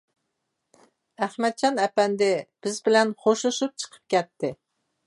[1.25, 2.31] ئەخمەتجان ئەپەندى
[2.65, 4.53] بىز بىلەن خوشلىشىپ چىقىپ كەتتى.